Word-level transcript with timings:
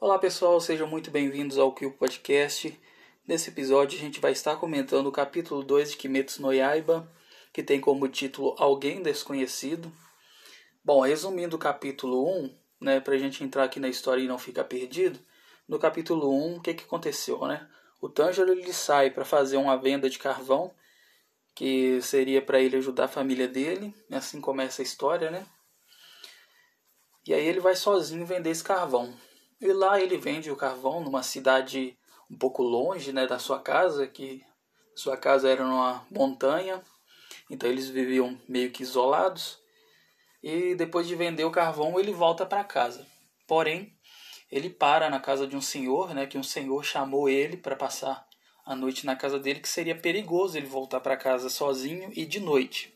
Olá 0.00 0.16
pessoal, 0.16 0.60
sejam 0.60 0.86
muito 0.86 1.10
bem-vindos 1.10 1.58
ao 1.58 1.74
Kill 1.74 1.90
Podcast. 1.90 2.80
Nesse 3.26 3.50
episódio 3.50 3.98
a 3.98 4.00
gente 4.00 4.20
vai 4.20 4.30
estar 4.30 4.54
comentando 4.54 5.08
o 5.08 5.12
capítulo 5.12 5.60
2 5.60 5.90
de 5.90 5.96
Kimetsu 5.96 6.40
no 6.40 6.52
Yaiba, 6.52 7.10
que 7.52 7.64
tem 7.64 7.80
como 7.80 8.06
título 8.06 8.54
Alguém 8.58 9.02
Desconhecido. 9.02 9.92
Bom, 10.84 11.00
resumindo 11.00 11.56
o 11.56 11.58
capítulo 11.58 12.30
1, 12.44 12.56
né, 12.80 13.00
pra 13.00 13.18
gente 13.18 13.42
entrar 13.42 13.64
aqui 13.64 13.80
na 13.80 13.88
história 13.88 14.22
e 14.22 14.28
não 14.28 14.38
ficar 14.38 14.62
perdido, 14.62 15.18
no 15.66 15.80
capítulo 15.80 16.32
1, 16.32 16.58
o 16.58 16.60
que, 16.60 16.74
que 16.74 16.84
aconteceu, 16.84 17.44
né? 17.48 17.68
O 18.00 18.08
Tanjiro 18.08 18.52
ele 18.52 18.72
sai 18.72 19.10
para 19.10 19.24
fazer 19.24 19.56
uma 19.56 19.76
venda 19.76 20.08
de 20.08 20.20
carvão, 20.20 20.72
que 21.56 22.00
seria 22.02 22.40
para 22.40 22.60
ele 22.60 22.76
ajudar 22.76 23.06
a 23.06 23.08
família 23.08 23.48
dele, 23.48 23.92
assim 24.12 24.40
começa 24.40 24.80
a 24.80 24.84
história, 24.84 25.28
né? 25.28 25.44
E 27.26 27.34
aí 27.34 27.44
ele 27.44 27.58
vai 27.58 27.74
sozinho 27.74 28.24
vender 28.24 28.50
esse 28.50 28.62
carvão. 28.62 29.12
E 29.60 29.72
lá 29.72 30.00
ele 30.00 30.16
vende 30.16 30.50
o 30.50 30.56
carvão 30.56 31.00
numa 31.00 31.22
cidade 31.22 31.98
um 32.30 32.36
pouco 32.36 32.62
longe 32.62 33.12
né, 33.12 33.26
da 33.26 33.38
sua 33.38 33.60
casa, 33.60 34.06
que 34.06 34.44
sua 34.94 35.16
casa 35.16 35.48
era 35.48 35.64
numa 35.64 36.06
montanha, 36.10 36.82
então 37.50 37.68
eles 37.68 37.88
viviam 37.88 38.38
meio 38.48 38.70
que 38.70 38.82
isolados. 38.82 39.58
E 40.42 40.74
depois 40.76 41.08
de 41.08 41.16
vender 41.16 41.44
o 41.44 41.50
carvão, 41.50 41.98
ele 41.98 42.12
volta 42.12 42.46
para 42.46 42.62
casa. 42.62 43.06
Porém, 43.46 43.96
ele 44.50 44.70
para 44.70 45.10
na 45.10 45.18
casa 45.18 45.46
de 45.46 45.56
um 45.56 45.60
senhor, 45.60 46.14
né, 46.14 46.26
que 46.26 46.38
um 46.38 46.42
senhor 46.42 46.84
chamou 46.84 47.28
ele 47.28 47.56
para 47.56 47.74
passar 47.74 48.28
a 48.64 48.76
noite 48.76 49.06
na 49.06 49.16
casa 49.16 49.38
dele, 49.40 49.60
que 49.60 49.68
seria 49.68 49.96
perigoso 49.96 50.56
ele 50.56 50.66
voltar 50.66 51.00
para 51.00 51.16
casa 51.16 51.48
sozinho 51.48 52.12
e 52.14 52.24
de 52.24 52.38
noite. 52.38 52.94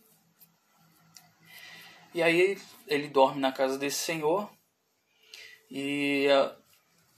E 2.14 2.22
aí 2.22 2.58
ele 2.86 3.08
dorme 3.08 3.40
na 3.40 3.50
casa 3.50 3.78
desse 3.78 3.96
senhor 3.96 4.50
e 5.74 6.26
uh, 6.28 6.54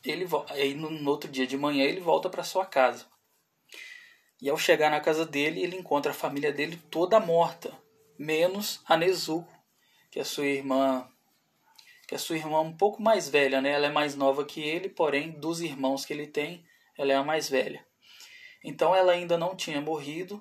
ele 0.05 0.29
aí 0.51 0.75
no, 0.75 0.89
no, 0.89 1.11
outro 1.11 1.29
dia 1.29 1.45
de 1.45 1.57
manhã 1.57 1.83
ele 1.83 1.99
volta 1.99 2.31
para 2.31 2.45
sua 2.45 2.65
casa. 2.65 3.05
E 4.41 4.49
ao 4.49 4.57
chegar 4.57 4.93
na 4.93 5.01
casa 5.01 5.27
dele, 5.27 5.61
ele 5.61 5.77
encontra 5.77 6.13
a 6.13 6.15
família 6.15 6.53
dele 6.53 6.81
toda 6.89 7.19
morta, 7.19 7.77
menos 8.17 8.81
a 8.87 8.97
Nezuko, 8.97 9.53
que 10.09 10.21
é 10.21 10.25
sua 10.25 10.47
irmã, 10.47 11.09
que 12.07 12.15
é 12.15 12.19
sua 12.19 12.37
irmã 12.37 12.61
um 12.61 12.77
pouco 12.77 13.03
mais 13.03 13.29
velha, 13.29 13.61
né? 13.61 13.73
Ela 13.73 13.87
é 13.87 13.91
mais 13.91 14.15
nova 14.15 14.45
que 14.45 14.61
ele, 14.61 14.89
porém 14.89 15.33
dos 15.33 15.61
irmãos 15.61 16.05
que 16.05 16.13
ele 16.13 16.29
tem, 16.29 16.65
ela 16.97 17.13
é 17.13 17.17
a 17.17 17.25
mais 17.25 17.49
velha. 17.49 17.85
Então 18.63 18.95
ela 18.95 19.11
ainda 19.11 19.37
não 19.37 19.57
tinha 19.57 19.81
morrido 19.81 20.41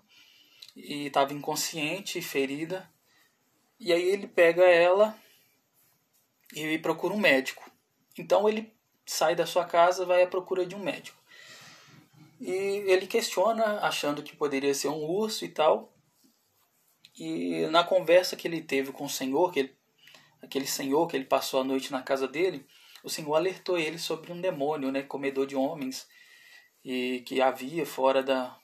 e 0.76 1.08
estava 1.08 1.34
inconsciente 1.34 2.20
e 2.20 2.22
ferida. 2.22 2.88
E 3.80 3.92
aí 3.92 4.08
ele 4.08 4.28
pega 4.28 4.64
ela 4.64 5.18
e 6.54 6.78
procura 6.78 7.16
um 7.16 7.20
médico. 7.20 7.73
Então 8.18 8.48
ele 8.48 8.74
sai 9.06 9.36
da 9.36 9.46
sua 9.46 9.66
casa, 9.66 10.06
vai 10.06 10.24
à 10.24 10.28
procura 10.28 10.66
de 10.66 10.76
um 10.76 10.80
médico. 10.80 11.22
E 12.40 12.52
ele 12.52 13.08
questiona, 13.08 13.80
achando 13.80 14.24
que 14.24 14.36
poderia 14.36 14.74
ser 14.74 14.90
um 14.90 15.04
urso 15.04 15.46
e 15.46 15.50
tal. 15.50 15.94
E 17.18 17.68
na 17.68 17.84
conversa 17.84 18.36
que 18.36 18.48
ele 18.48 18.62
teve 18.62 18.92
com 18.92 19.06
o 19.06 19.10
senhor, 19.10 19.52
que 19.52 19.60
ele, 19.60 19.78
aquele 20.42 20.68
senhor 20.68 21.08
que 21.08 21.16
ele 21.16 21.26
passou 21.26 21.62
a 21.62 21.64
noite 21.64 21.92
na 21.92 22.02
casa 22.02 22.28
dele, 22.28 22.66
o 23.04 23.10
senhor 23.10 23.36
alertou 23.36 23.78
ele 23.78 23.98
sobre 23.98 24.32
um 24.32 24.42
demônio, 24.42 24.92
né, 24.92 25.04
comedor 25.04 25.46
de 25.46 25.56
homens, 25.56 26.08
e 26.84 27.22
que 27.26 27.42
havia 27.42 27.86
fora 27.86 28.24
da 28.24 28.58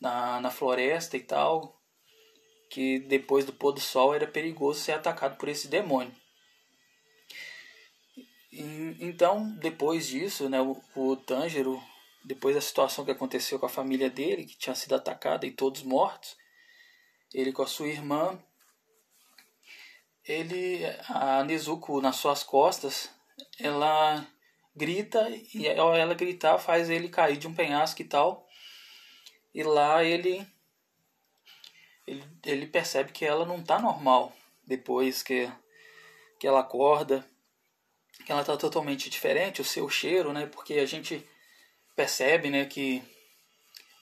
na, 0.00 0.40
na 0.40 0.50
floresta 0.50 1.16
e 1.16 1.20
tal, 1.20 1.78
que 2.70 3.00
depois 3.00 3.44
do 3.44 3.52
pôr 3.52 3.72
do 3.72 3.80
sol 3.80 4.14
era 4.14 4.26
perigoso 4.26 4.80
ser 4.80 4.92
atacado 4.92 5.36
por 5.36 5.48
esse 5.48 5.68
demônio. 5.68 6.14
Então, 8.52 9.50
depois 9.56 10.08
disso, 10.08 10.48
né, 10.48 10.60
o, 10.60 10.76
o 10.96 11.16
Tanjiro, 11.16 11.80
depois 12.24 12.54
da 12.54 12.60
situação 12.60 13.04
que 13.04 13.10
aconteceu 13.12 13.58
com 13.58 13.66
a 13.66 13.70
família 13.70 14.10
dele, 14.10 14.44
que 14.44 14.58
tinha 14.58 14.74
sido 14.74 14.94
atacada 14.94 15.46
e 15.46 15.52
todos 15.52 15.82
mortos, 15.82 16.36
ele 17.32 17.52
com 17.52 17.62
a 17.62 17.66
sua 17.66 17.86
irmã, 17.86 18.42
ele, 20.24 20.80
a 21.08 21.44
Nezuko 21.44 22.00
nas 22.00 22.16
suas 22.16 22.42
costas, 22.42 23.10
ela 23.58 24.26
grita 24.74 25.28
e 25.54 25.68
ao 25.78 25.94
ela 25.94 26.14
gritar 26.14 26.58
faz 26.58 26.88
ele 26.90 27.08
cair 27.08 27.36
de 27.36 27.46
um 27.46 27.54
penhasco 27.54 28.02
e 28.02 28.04
tal. 28.04 28.46
E 29.54 29.62
lá 29.62 30.04
ele 30.04 30.46
ele, 32.06 32.24
ele 32.44 32.66
percebe 32.66 33.12
que 33.12 33.24
ela 33.24 33.44
não 33.46 33.62
tá 33.62 33.78
normal 33.78 34.32
depois 34.66 35.22
que 35.22 35.50
que 36.38 36.46
ela 36.46 36.60
acorda 36.60 37.26
ela 38.32 38.42
está 38.42 38.56
totalmente 38.56 39.10
diferente, 39.10 39.60
o 39.60 39.64
seu 39.64 39.88
cheiro, 39.88 40.32
né? 40.32 40.46
Porque 40.46 40.74
a 40.74 40.86
gente 40.86 41.26
percebe, 41.96 42.50
né, 42.50 42.64
que 42.64 43.02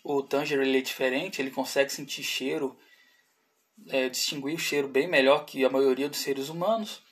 o 0.05 0.22
Tanger 0.22 0.61
ele 0.61 0.78
é 0.78 0.83
diferente, 0.83 1.41
ele 1.41 1.50
consegue 1.50 1.91
sentir 1.91 2.22
cheiro, 2.22 2.78
é, 3.88 4.09
distinguir 4.09 4.55
o 4.55 4.59
cheiro 4.59 4.88
bem 4.88 5.06
melhor 5.09 5.44
que 5.44 5.65
a 5.65 5.71
maioria 5.71 6.09
dos 6.09 6.21
seres 6.21 6.49
humanos. 6.49 7.03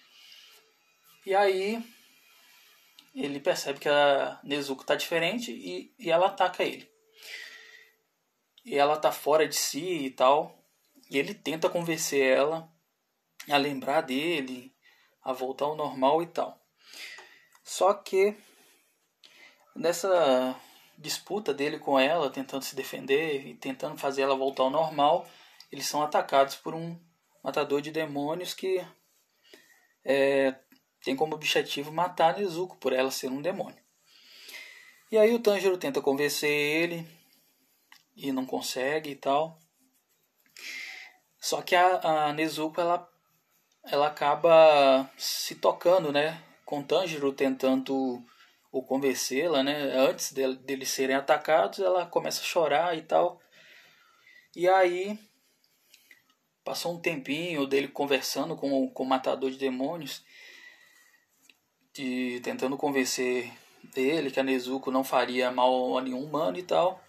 E 1.25 1.35
aí 1.35 1.83
ele 3.15 3.41
percebe 3.41 3.81
que 3.81 3.89
a 3.89 4.39
Nezuko 4.45 4.83
está 4.83 4.95
diferente 4.95 5.51
e, 5.51 5.95
e 5.99 6.11
ela 6.11 6.27
ataca 6.27 6.63
ele. 6.63 6.89
E 8.65 8.77
ela 8.77 8.97
tá 8.97 9.11
fora 9.11 9.49
de 9.49 9.57
si 9.57 10.07
e 10.07 10.11
tal. 10.11 10.63
E 11.11 11.19
ele 11.19 11.35
tenta 11.35 11.69
convencer 11.69 12.23
ela 12.23 12.71
a 13.49 13.57
lembrar 13.57 14.03
dele, 14.03 14.75
a 15.23 15.33
voltar 15.33 15.65
ao 15.65 15.77
normal 15.77 16.23
e 16.23 16.27
tal. 16.27 16.66
Só 17.67 17.93
que 17.93 18.33
nessa 19.75 20.55
disputa 20.97 21.53
dele 21.53 21.81
com 21.81 21.99
ela, 21.99 22.31
tentando 22.31 22.63
se 22.63 22.77
defender 22.77 23.45
e 23.45 23.55
tentando 23.55 23.99
fazer 23.99 24.23
ela 24.23 24.37
voltar 24.37 24.63
ao 24.63 24.71
normal, 24.71 25.29
eles 25.71 25.85
são 25.85 26.01
atacados 26.01 26.55
por 26.55 26.77
um 26.77 26.97
matador 27.43 27.83
de 27.83 27.91
demônios 27.91 28.55
que 28.55 28.87
é, 30.05 30.55
tem 31.03 31.17
como 31.17 31.35
objetivo 31.35 31.91
matar 31.91 32.39
Nezuko 32.39 32.77
por 32.77 32.93
ela 32.93 33.11
ser 33.11 33.33
um 33.33 33.43
demônio. 33.43 33.85
E 35.11 35.19
aí 35.19 35.35
o 35.35 35.41
Tanjiro 35.41 35.77
tenta 35.77 36.01
convencer 36.01 36.49
ele 36.49 37.05
e 38.15 38.31
não 38.31 38.47
consegue 38.47 39.11
e 39.11 39.17
tal. 39.17 39.59
Só 41.41 41.61
que 41.63 41.75
a, 41.75 42.29
a 42.29 42.33
Nezuko 42.33 42.81
ela, 42.81 43.11
ela 43.83 44.07
acaba 44.07 45.11
se 45.19 45.57
tocando, 45.57 46.13
né? 46.13 46.46
Com 46.67 46.83
Tanjiro 46.83 47.33
tentando 47.33 48.23
o 48.73 48.83
convencê-la, 48.83 49.63
né? 49.63 49.97
Antes 49.97 50.33
deles 50.33 50.59
de 50.67 50.87
serem 50.87 51.17
atacados, 51.17 51.79
ela 51.79 52.05
começa 52.05 52.43
a 52.43 52.45
chorar 52.45 52.99
e 52.99 53.03
tal. 53.03 53.41
E 54.55 54.69
aí 54.69 55.19
passou 56.65 56.95
um 56.95 57.01
tempinho 57.01 57.67
dele 57.67 57.87
conversando 57.87 58.57
com, 58.57 58.91
com 58.91 59.03
o 59.05 59.07
matador 59.07 59.49
de 59.51 59.57
demônios, 59.57 60.25
de, 61.95 62.41
tentando 62.43 62.77
convencer 62.77 63.51
dele 63.95 64.31
que 64.31 64.41
a 64.41 64.43
Nezuko 64.43 64.91
não 64.91 65.05
faria 65.05 65.53
mal 65.53 65.97
a 65.97 66.03
nenhum 66.03 66.25
humano 66.25 66.59
e 66.59 66.65
tal. 66.65 67.01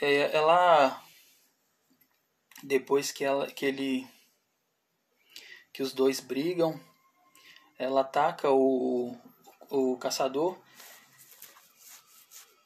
É, 0.00 0.34
ela 0.34 1.04
depois 2.62 3.12
que 3.12 3.22
ela 3.22 3.46
que 3.50 3.66
ele 3.66 4.08
que 5.72 5.82
os 5.82 5.92
dois 5.92 6.20
brigam 6.20 6.80
ela 7.78 8.00
ataca 8.00 8.50
o, 8.50 9.16
o 9.70 9.96
caçador. 9.98 10.58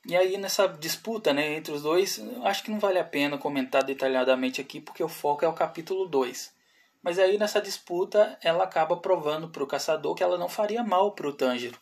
E 0.05 0.17
aí 0.17 0.37
nessa 0.37 0.67
disputa 0.67 1.33
né, 1.33 1.55
entre 1.55 1.73
os 1.73 1.83
dois, 1.83 2.21
acho 2.45 2.65
que 2.65 2.71
não 2.71 2.81
vale 2.81 2.99
a 2.99 3.05
pena 3.05 3.39
comentar 3.39 3.85
detalhadamente 3.85 4.61
aqui, 4.61 4.81
porque 4.81 5.05
o 5.05 5.09
foco 5.09 5.45
é 5.45 5.49
o 5.49 5.53
capítulo 5.53 6.09
2. 6.09 6.53
Mas 7.03 7.19
aí 7.19 7.37
nessa 7.39 7.61
disputa 7.61 8.39
ela 8.43 8.65
acaba 8.65 8.97
provando 8.97 9.49
para 9.49 9.63
o 9.63 9.67
caçador 9.67 10.15
que 10.15 10.23
ela 10.23 10.39
não 10.39 10.49
faria 10.49 10.83
mal 10.83 11.13
para 11.13 11.29
o 11.29 11.33
Tanjiro. 11.33 11.79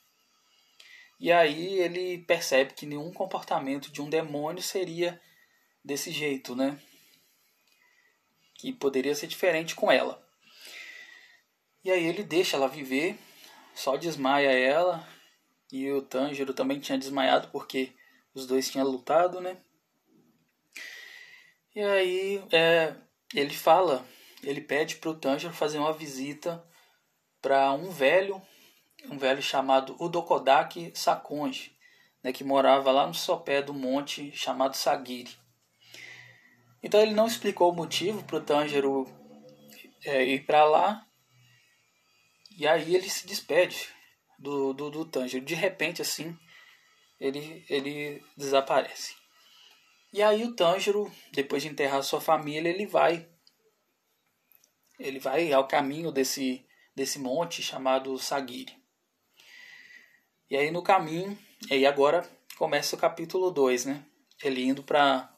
E 1.18 1.30
aí 1.30 1.78
ele 1.78 2.18
percebe 2.18 2.72
que 2.72 2.86
nenhum 2.86 3.12
comportamento 3.12 3.92
de 3.92 4.00
um 4.00 4.08
demônio 4.08 4.62
seria 4.62 5.20
desse 5.84 6.10
jeito, 6.10 6.56
né? 6.56 6.78
Que 8.54 8.72
poderia 8.72 9.14
ser 9.14 9.26
diferente 9.26 9.74
com 9.74 9.92
ela. 9.92 10.26
E 11.82 11.90
aí 11.90 12.04
ele 12.06 12.22
deixa 12.22 12.56
ela 12.56 12.68
viver, 12.68 13.18
só 13.74 13.96
desmaia 13.96 14.50
ela. 14.50 15.06
E 15.72 15.90
o 15.90 16.02
Tanjiro 16.02 16.52
também 16.52 16.80
tinha 16.80 16.98
desmaiado 16.98 17.48
porque 17.48 17.92
os 18.34 18.46
dois 18.46 18.70
tinham 18.70 18.86
lutado, 18.86 19.40
né? 19.40 19.56
E 21.74 21.80
aí 21.80 22.44
é, 22.52 22.94
ele 23.34 23.54
fala, 23.54 24.04
ele 24.42 24.60
pede 24.60 24.96
para 24.96 25.10
o 25.10 25.14
Tanjiro 25.14 25.52
fazer 25.52 25.78
uma 25.78 25.92
visita 25.92 26.64
para 27.40 27.72
um 27.72 27.90
velho, 27.90 28.42
um 29.08 29.16
velho 29.16 29.40
chamado 29.40 29.96
Udokodaki 29.98 30.92
Sakonji, 30.94 31.76
né, 32.22 32.32
que 32.32 32.44
morava 32.44 32.90
lá 32.90 33.06
no 33.06 33.14
sopé 33.14 33.62
do 33.62 33.72
monte 33.72 34.30
chamado 34.32 34.76
Sagiri. 34.76 35.38
Então 36.82 37.00
ele 37.00 37.14
não 37.14 37.26
explicou 37.26 37.70
o 37.70 37.74
motivo 37.74 38.22
para 38.24 38.36
o 38.36 38.42
Tanjiro 38.42 39.06
é, 40.04 40.24
ir 40.24 40.44
para 40.44 40.64
lá, 40.64 41.06
e 42.60 42.68
aí 42.68 42.94
ele 42.94 43.08
se 43.08 43.26
despede 43.26 43.88
do, 44.38 44.74
do, 44.74 44.90
do 44.90 45.04
Tanjiro. 45.06 45.42
De 45.42 45.54
repente, 45.54 46.02
assim, 46.02 46.38
ele, 47.18 47.64
ele 47.70 48.22
desaparece. 48.36 49.16
E 50.12 50.22
aí 50.22 50.44
o 50.44 50.54
Tanjiro, 50.54 51.10
depois 51.32 51.62
de 51.62 51.70
enterrar 51.70 52.02
sua 52.02 52.20
família, 52.20 52.68
ele 52.68 52.86
vai 52.86 53.26
ele 54.98 55.18
vai 55.18 55.50
ao 55.50 55.66
caminho 55.66 56.12
desse, 56.12 56.62
desse 56.94 57.18
monte 57.18 57.62
chamado 57.62 58.18
Sagiri. 58.18 58.76
E 60.50 60.54
aí 60.54 60.70
no 60.70 60.82
caminho, 60.82 61.38
e 61.70 61.72
aí 61.72 61.86
agora 61.86 62.30
começa 62.58 62.94
o 62.94 62.98
capítulo 62.98 63.50
2, 63.50 63.86
né? 63.86 64.04
Ele 64.42 64.62
indo 64.62 64.82
para 64.82 65.34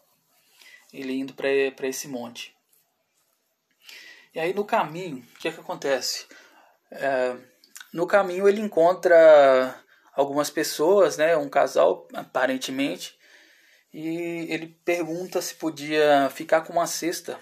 ele 0.92 1.12
indo 1.12 1.34
para 1.34 1.86
esse 1.86 2.08
monte. 2.08 2.52
E 4.34 4.40
aí 4.40 4.52
no 4.52 4.64
caminho, 4.64 5.18
o 5.18 5.38
que, 5.38 5.46
é 5.46 5.52
que 5.52 5.60
acontece? 5.60 6.26
É, 6.92 7.36
no 7.92 8.06
caminho 8.06 8.48
ele 8.48 8.60
encontra 8.60 9.82
algumas 10.14 10.50
pessoas, 10.50 11.16
né, 11.16 11.36
um 11.36 11.48
casal 11.48 12.06
aparentemente, 12.12 13.18
e 13.92 14.46
ele 14.50 14.68
pergunta 14.84 15.40
se 15.40 15.54
podia 15.54 16.30
ficar 16.30 16.62
com 16.62 16.72
uma 16.72 16.86
cesta, 16.86 17.38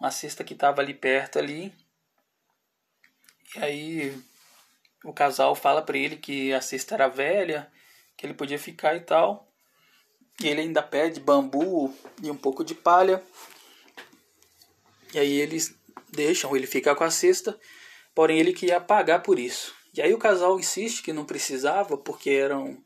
uma 0.00 0.10
cesta 0.10 0.44
que 0.44 0.54
estava 0.54 0.80
ali 0.80 0.94
perto 0.94 1.38
ali. 1.38 1.72
E 3.54 3.58
aí 3.58 4.22
o 5.04 5.12
casal 5.12 5.54
fala 5.54 5.82
para 5.82 5.96
ele 5.96 6.16
que 6.16 6.52
a 6.52 6.60
cesta 6.60 6.94
era 6.94 7.08
velha, 7.08 7.70
que 8.16 8.26
ele 8.26 8.34
podia 8.34 8.58
ficar 8.58 8.96
e 8.96 9.00
tal. 9.00 9.50
E 10.42 10.48
ele 10.48 10.60
ainda 10.60 10.82
pede 10.82 11.20
bambu 11.20 11.94
e 12.22 12.30
um 12.30 12.36
pouco 12.36 12.64
de 12.64 12.74
palha. 12.74 13.22
E 15.14 15.18
aí 15.18 15.32
eles 15.40 15.74
deixam 16.10 16.54
ele 16.56 16.66
ficar 16.66 16.94
com 16.94 17.04
a 17.04 17.10
cesta, 17.10 17.58
porém 18.16 18.38
ele 18.38 18.54
queria 18.54 18.80
pagar 18.80 19.20
por 19.20 19.38
isso. 19.38 19.74
E 19.92 20.00
aí 20.00 20.14
o 20.14 20.18
casal 20.18 20.58
insiste 20.58 21.02
que 21.02 21.12
não 21.12 21.26
precisava 21.26 21.98
porque 21.98 22.30
eram 22.30 22.82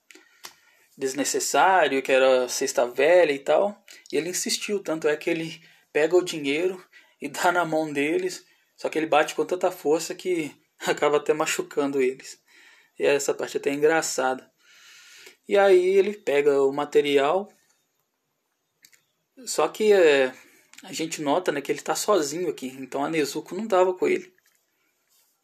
desnecessário, 0.98 2.02
que 2.02 2.10
era 2.10 2.48
cesta 2.48 2.84
velha 2.84 3.30
e 3.32 3.38
tal. 3.38 3.80
E 4.12 4.16
ele 4.16 4.28
insistiu, 4.28 4.82
tanto 4.82 5.06
é 5.06 5.16
que 5.16 5.30
ele 5.30 5.62
pega 5.92 6.16
o 6.16 6.24
dinheiro 6.24 6.84
e 7.22 7.28
dá 7.28 7.52
na 7.52 7.64
mão 7.64 7.92
deles, 7.92 8.44
só 8.76 8.88
que 8.88 8.98
ele 8.98 9.06
bate 9.06 9.36
com 9.36 9.46
tanta 9.46 9.70
força 9.70 10.16
que 10.16 10.52
acaba 10.84 11.18
até 11.18 11.32
machucando 11.32 12.02
eles. 12.02 12.40
E 12.98 13.04
essa 13.06 13.32
parte 13.32 13.56
é 13.56 13.60
até 13.60 13.72
engraçada. 13.72 14.50
E 15.48 15.56
aí 15.56 15.96
ele 15.96 16.14
pega 16.14 16.60
o 16.62 16.72
material, 16.72 17.48
só 19.46 19.68
que 19.68 19.92
é, 19.92 20.34
a 20.82 20.92
gente 20.92 21.22
nota 21.22 21.52
né, 21.52 21.60
que 21.60 21.70
ele 21.70 21.78
está 21.78 21.94
sozinho 21.94 22.48
aqui, 22.48 22.66
então 22.78 23.04
a 23.04 23.08
Nezuko 23.08 23.54
não 23.54 23.64
estava 23.64 23.94
com 23.94 24.08
ele. 24.08 24.39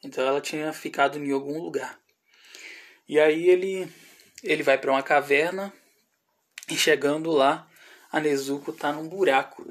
Então 0.07 0.25
ela 0.25 0.41
tinha 0.41 0.73
ficado 0.73 1.19
em 1.19 1.33
algum 1.33 1.61
lugar. 1.61 1.99
E 3.09 3.19
aí 3.19 3.49
ele 3.49 3.89
ele 4.43 4.63
vai 4.63 4.79
para 4.79 4.93
uma 4.93 5.03
caverna 5.03 5.73
e 6.71 6.77
chegando 6.77 7.33
lá, 7.33 7.69
a 8.13 8.21
Nezuko 8.21 8.71
está 8.71 8.93
num 8.93 9.09
buraco. 9.09 9.67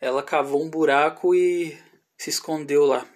Ela 0.00 0.22
cavou 0.22 0.64
um 0.64 0.68
buraco 0.68 1.32
e 1.32 1.78
se 2.16 2.28
escondeu 2.28 2.86
lá. 2.86 3.06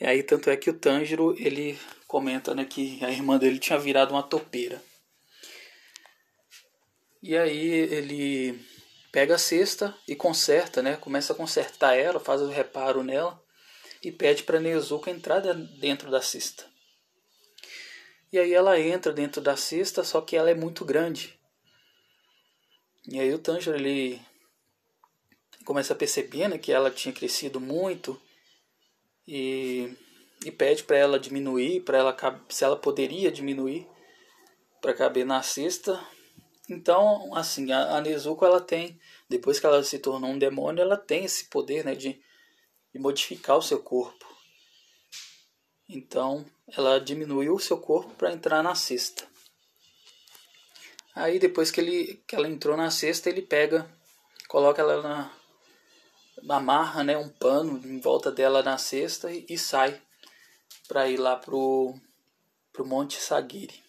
E 0.00 0.06
aí 0.06 0.22
tanto 0.22 0.50
é 0.50 0.56
que 0.56 0.70
o 0.70 0.78
Tanjiro 0.78 1.34
ele 1.36 1.76
comenta 2.06 2.54
né, 2.54 2.64
que 2.64 3.04
a 3.04 3.10
irmã 3.10 3.36
dele 3.36 3.58
tinha 3.58 3.78
virado 3.78 4.12
uma 4.12 4.22
topeira. 4.22 4.80
E 7.20 7.36
aí 7.36 7.68
ele 7.68 8.64
pega 9.10 9.34
a 9.34 9.38
cesta 9.38 9.96
e 10.06 10.14
conserta, 10.14 10.80
né? 10.80 10.96
Começa 10.96 11.32
a 11.32 11.36
consertar 11.36 11.96
ela, 11.96 12.20
faz 12.20 12.40
o 12.40 12.48
reparo 12.48 13.02
nela 13.02 13.42
e 14.02 14.10
pede 14.10 14.42
para 14.42 14.60
Nezuko 14.60 15.10
entrar 15.10 15.40
dentro 15.40 16.10
da 16.10 16.22
cesta. 16.22 16.64
E 18.32 18.38
aí 18.38 18.54
ela 18.54 18.78
entra 18.78 19.12
dentro 19.12 19.40
da 19.40 19.56
cesta, 19.56 20.04
só 20.04 20.20
que 20.20 20.36
ela 20.36 20.50
é 20.50 20.54
muito 20.54 20.84
grande. 20.84 21.38
E 23.08 23.18
aí 23.18 23.32
o 23.34 23.38
Tanjiro 23.38 23.76
ele 23.76 24.20
começa 25.64 25.92
a 25.92 25.96
perceber 25.96 26.48
né, 26.48 26.58
que 26.58 26.72
ela 26.72 26.90
tinha 26.90 27.12
crescido 27.12 27.60
muito 27.60 28.20
e, 29.26 29.92
e 30.44 30.50
pede 30.50 30.84
para 30.84 30.96
ela 30.96 31.18
diminuir, 31.18 31.80
para 31.80 31.98
ela 31.98 32.16
se 32.48 32.64
ela 32.64 32.76
poderia 32.76 33.30
diminuir 33.32 33.86
para 34.80 34.94
caber 34.94 35.26
na 35.26 35.42
cesta. 35.42 36.00
Então, 36.68 37.34
assim, 37.34 37.72
a, 37.72 37.96
a 37.96 38.00
Nezuko 38.00 38.44
ela 38.44 38.60
tem, 38.60 38.98
depois 39.28 39.58
que 39.58 39.66
ela 39.66 39.82
se 39.82 39.98
tornou 39.98 40.30
um 40.30 40.38
demônio, 40.38 40.82
ela 40.82 40.96
tem 40.96 41.24
esse 41.24 41.46
poder, 41.46 41.84
né, 41.84 41.96
de, 41.96 42.20
de 42.92 42.98
modificar 42.98 43.56
o 43.56 43.62
seu 43.62 43.82
corpo. 43.82 44.26
Então, 45.88 46.44
ela 46.68 47.00
diminuiu 47.00 47.54
o 47.54 47.60
seu 47.60 47.78
corpo 47.78 48.14
para 48.14 48.32
entrar 48.32 48.62
na 48.62 48.74
cesta. 48.74 49.28
Aí 51.14 51.38
depois 51.38 51.70
que, 51.70 51.80
ele, 51.80 52.22
que 52.26 52.36
ela 52.36 52.48
entrou 52.48 52.76
na 52.76 52.90
cesta, 52.90 53.28
ele 53.28 53.42
pega, 53.42 53.90
coloca 54.48 54.80
ela 54.80 55.02
na, 55.02 55.32
amarra 56.48 57.02
né, 57.02 57.16
um 57.16 57.28
pano 57.28 57.80
em 57.84 58.00
volta 58.00 58.30
dela 58.30 58.62
na 58.62 58.78
cesta 58.78 59.30
e, 59.30 59.44
e 59.48 59.58
sai 59.58 60.00
para 60.86 61.08
ir 61.08 61.16
lá 61.16 61.36
pro, 61.36 61.94
pro 62.72 62.86
Monte 62.86 63.20
Sagiri. 63.20 63.82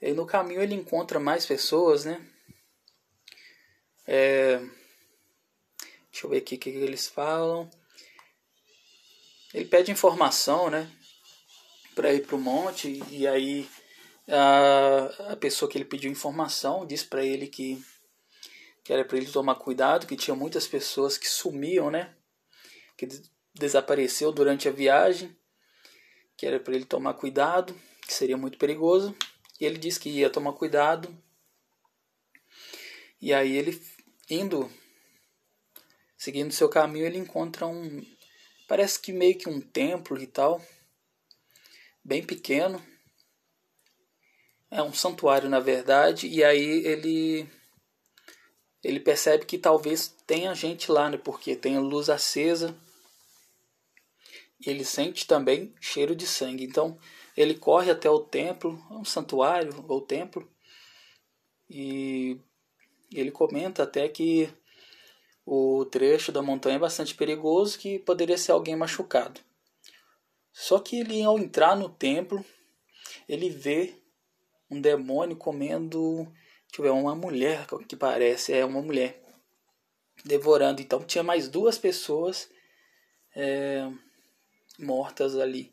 E 0.00 0.06
aí 0.06 0.14
no 0.14 0.26
caminho 0.26 0.62
ele 0.62 0.74
encontra 0.74 1.20
mais 1.20 1.46
pessoas, 1.46 2.04
né? 2.04 2.26
É, 4.06 4.60
deixa 6.14 6.26
eu 6.26 6.30
ver 6.30 6.38
aqui 6.38 6.54
o 6.54 6.58
que, 6.58 6.70
eles 6.70 7.08
falam. 7.08 7.68
Ele 9.52 9.64
pede 9.64 9.90
informação, 9.90 10.70
né? 10.70 10.88
Para 11.92 12.14
ir 12.14 12.24
pro 12.24 12.38
monte 12.38 13.02
e 13.10 13.26
aí 13.26 13.68
a, 14.28 15.32
a 15.32 15.36
pessoa 15.36 15.68
que 15.68 15.76
ele 15.76 15.84
pediu 15.84 16.10
informação 16.10 16.86
diz 16.86 17.02
para 17.02 17.24
ele 17.24 17.48
que 17.48 17.84
que 18.84 18.92
era 18.92 19.04
para 19.04 19.16
ele 19.16 19.26
tomar 19.26 19.54
cuidado, 19.56 20.06
que 20.06 20.16
tinha 20.16 20.36
muitas 20.36 20.68
pessoas 20.68 21.16
que 21.18 21.26
sumiam, 21.26 21.90
né? 21.90 22.14
Que 22.96 23.08
desapareceu 23.52 24.30
durante 24.30 24.68
a 24.68 24.72
viagem, 24.72 25.34
que 26.36 26.46
era 26.46 26.60
para 26.60 26.74
ele 26.74 26.84
tomar 26.84 27.14
cuidado, 27.14 27.74
que 28.02 28.12
seria 28.12 28.36
muito 28.36 28.58
perigoso. 28.58 29.16
E 29.58 29.64
ele 29.64 29.78
disse 29.78 29.98
que 29.98 30.10
ia 30.10 30.28
tomar 30.28 30.52
cuidado. 30.52 31.08
E 33.20 33.32
aí 33.32 33.56
ele 33.56 33.80
indo 34.28 34.70
seguindo 36.24 36.54
seu 36.54 36.70
caminho, 36.70 37.04
ele 37.04 37.18
encontra 37.18 37.66
um 37.66 38.02
parece 38.66 38.98
que 38.98 39.12
meio 39.12 39.36
que 39.36 39.46
um 39.46 39.60
templo 39.60 40.18
e 40.18 40.26
tal, 40.26 40.58
bem 42.02 42.24
pequeno. 42.24 42.82
É 44.70 44.82
um 44.82 44.92
santuário 44.92 45.50
na 45.50 45.60
verdade, 45.60 46.26
e 46.26 46.42
aí 46.42 46.86
ele 46.86 47.46
ele 48.82 49.00
percebe 49.00 49.44
que 49.44 49.58
talvez 49.58 50.08
tenha 50.26 50.54
gente 50.54 50.90
lá, 50.90 51.10
né? 51.10 51.18
Porque 51.18 51.54
tem 51.54 51.76
a 51.76 51.80
luz 51.80 52.08
acesa. 52.08 52.74
E 54.60 54.70
ele 54.70 54.84
sente 54.84 55.26
também 55.26 55.74
cheiro 55.78 56.16
de 56.16 56.26
sangue. 56.26 56.64
Então 56.64 56.98
ele 57.36 57.54
corre 57.54 57.90
até 57.90 58.08
o 58.08 58.20
templo, 58.20 58.82
um 58.90 59.04
santuário 59.04 59.84
ou 59.88 60.00
templo, 60.00 60.50
e 61.68 62.38
ele 63.12 63.30
comenta 63.30 63.82
até 63.82 64.08
que 64.08 64.48
o 65.46 65.84
trecho 65.84 66.32
da 66.32 66.42
montanha 66.42 66.76
é 66.76 66.78
bastante 66.78 67.14
perigoso, 67.14 67.78
que 67.78 67.98
poderia 67.98 68.38
ser 68.38 68.52
alguém 68.52 68.76
machucado. 68.76 69.40
Só 70.52 70.78
que 70.78 71.00
ele, 71.00 71.22
ao 71.22 71.38
entrar 71.38 71.76
no 71.76 71.88
templo, 71.88 72.44
ele 73.28 73.50
vê 73.50 73.94
um 74.70 74.80
demônio 74.80 75.36
comendo 75.36 76.32
Deixa 76.76 76.92
uma 76.92 77.14
mulher 77.14 77.66
que 77.86 77.94
parece, 77.94 78.52
é 78.52 78.64
uma 78.64 78.82
mulher 78.82 79.22
devorando. 80.24 80.82
Então 80.82 81.04
tinha 81.04 81.22
mais 81.22 81.48
duas 81.48 81.78
pessoas 81.78 82.50
é, 83.34 83.88
mortas 84.78 85.36
ali. 85.36 85.72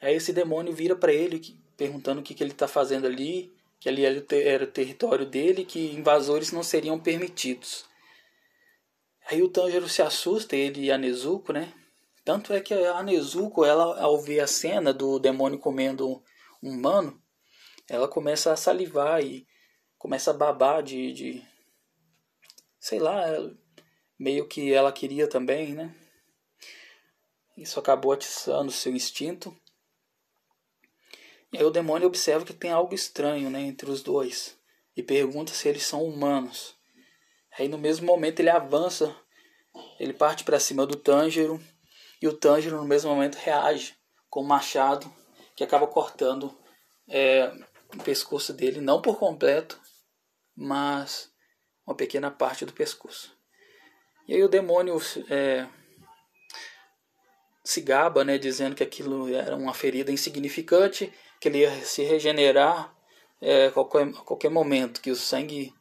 Aí 0.00 0.16
esse 0.16 0.32
demônio 0.32 0.72
vira 0.72 0.96
para 0.96 1.12
ele 1.12 1.40
perguntando 1.76 2.20
o 2.20 2.24
que, 2.24 2.34
que 2.34 2.42
ele 2.42 2.50
está 2.50 2.66
fazendo 2.66 3.06
ali, 3.06 3.54
que 3.78 3.88
ali 3.88 4.04
era 4.04 4.64
o 4.64 4.66
território 4.66 5.24
dele, 5.24 5.64
que 5.64 5.92
invasores 5.92 6.50
não 6.50 6.64
seriam 6.64 6.98
permitidos. 6.98 7.84
Aí 9.28 9.42
o 9.42 9.48
Tanjiro 9.48 9.88
se 9.88 10.02
assusta, 10.02 10.54
ele 10.54 10.82
e 10.82 10.92
a 10.92 10.96
Nezuko, 10.96 11.52
né? 11.52 11.72
Tanto 12.24 12.52
é 12.52 12.60
que 12.60 12.72
a 12.72 13.02
Nezuko, 13.02 13.64
ela, 13.64 14.00
ao 14.00 14.20
ver 14.20 14.40
a 14.40 14.46
cena 14.46 14.92
do 14.92 15.18
demônio 15.18 15.58
comendo 15.58 16.22
um 16.62 16.70
humano, 16.70 17.20
ela 17.88 18.06
começa 18.06 18.52
a 18.52 18.56
salivar 18.56 19.22
e 19.22 19.46
começa 19.98 20.30
a 20.30 20.34
babar 20.34 20.82
de, 20.82 21.12
de 21.12 21.42
sei 22.78 23.00
lá, 23.00 23.24
meio 24.18 24.46
que 24.46 24.72
ela 24.72 24.92
queria 24.92 25.28
também, 25.28 25.74
né? 25.74 25.94
Isso 27.56 27.80
acabou 27.80 28.12
atiçando 28.12 28.70
seu 28.70 28.94
instinto. 28.94 29.56
E 31.52 31.58
aí 31.58 31.64
o 31.64 31.70
demônio 31.70 32.06
observa 32.06 32.44
que 32.44 32.52
tem 32.52 32.70
algo 32.70 32.94
estranho 32.94 33.50
né, 33.50 33.60
entre 33.62 33.90
os 33.90 34.02
dois 34.02 34.56
e 34.96 35.02
pergunta 35.02 35.52
se 35.52 35.68
eles 35.68 35.84
são 35.84 36.04
humanos. 36.04 36.75
Aí 37.58 37.68
no 37.68 37.78
mesmo 37.78 38.06
momento 38.06 38.40
ele 38.40 38.50
avança, 38.50 39.14
ele 39.98 40.12
parte 40.12 40.44
para 40.44 40.60
cima 40.60 40.86
do 40.86 40.96
Tanjiro. 40.96 41.60
E 42.20 42.28
o 42.28 42.32
Tanjiro 42.32 42.76
no 42.76 42.86
mesmo 42.86 43.10
momento 43.10 43.36
reage 43.36 43.94
com 44.28 44.40
o 44.40 44.46
machado 44.46 45.12
que 45.54 45.64
acaba 45.64 45.86
cortando 45.86 46.56
é, 47.08 47.50
o 47.94 48.02
pescoço 48.02 48.52
dele, 48.52 48.80
não 48.80 49.00
por 49.00 49.18
completo, 49.18 49.80
mas 50.54 51.30
uma 51.86 51.94
pequena 51.94 52.30
parte 52.30 52.64
do 52.64 52.72
pescoço. 52.72 53.34
E 54.28 54.34
aí 54.34 54.42
o 54.42 54.48
demônio 54.48 55.00
é, 55.30 55.66
se 57.64 57.80
gaba, 57.80 58.24
né, 58.24 58.38
dizendo 58.38 58.74
que 58.74 58.82
aquilo 58.82 59.32
era 59.34 59.56
uma 59.56 59.72
ferida 59.72 60.10
insignificante, 60.10 61.12
que 61.40 61.48
ele 61.48 61.58
ia 61.58 61.70
se 61.84 62.02
regenerar 62.02 62.94
é, 63.40 63.66
a 63.66 63.72
qualquer, 63.72 64.08
a 64.08 64.24
qualquer 64.24 64.50
momento, 64.50 65.00
que 65.00 65.10
o 65.10 65.16
sangue, 65.16 65.72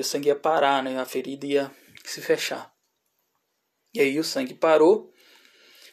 o 0.00 0.04
sangue 0.04 0.28
ia 0.28 0.36
parar, 0.36 0.82
né, 0.82 0.98
a 0.98 1.04
ferida 1.04 1.46
ia 1.46 1.74
se 2.04 2.20
fechar. 2.20 2.72
E 3.92 4.00
aí 4.00 4.18
o 4.18 4.24
sangue 4.24 4.54
parou, 4.54 5.12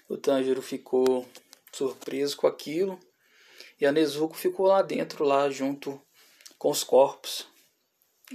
o 0.09 0.17
Tanjiro 0.17 0.61
ficou 0.61 1.27
surpreso 1.71 2.35
com 2.37 2.47
aquilo, 2.47 2.99
e 3.79 3.85
a 3.85 3.91
Nezuko 3.91 4.35
ficou 4.35 4.67
lá 4.67 4.81
dentro, 4.81 5.23
lá 5.23 5.49
junto 5.49 6.01
com 6.57 6.69
os 6.69 6.83
corpos, 6.83 7.47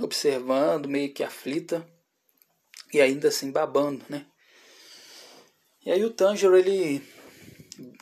observando, 0.01 0.89
meio 0.89 1.13
que 1.13 1.23
aflita, 1.23 1.87
e 2.93 3.01
ainda 3.01 3.29
assim 3.29 3.51
babando, 3.51 4.05
né? 4.09 4.27
E 5.85 5.91
aí 5.91 6.05
o 6.05 6.13
Tanjiro 6.13 6.57
ele 6.57 7.01